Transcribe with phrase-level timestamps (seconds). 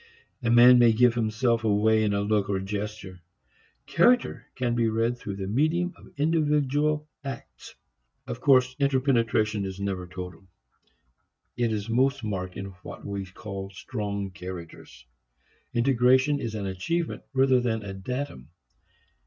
[0.41, 3.21] A man may give himself away in a look or a gesture.
[3.85, 7.75] Character can be read through the medium of individual acts.
[8.25, 10.47] Of course interpenetration is never total.
[11.55, 15.05] It is most marked in what we call strong characters.
[15.71, 18.49] Integration is an achievement rather than a datum.